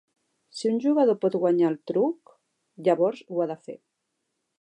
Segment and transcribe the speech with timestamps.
[0.59, 2.31] Si un jugador pot guanyar el truc,
[2.89, 3.77] llavors ho ha de fer.